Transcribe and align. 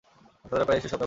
ছাত্ররা 0.41 0.65
প্রায়ই 0.67 0.79
এসে 0.79 0.81
স্বপ্ন 0.81 0.89
বলে 0.89 0.89
যায়। 0.91 0.99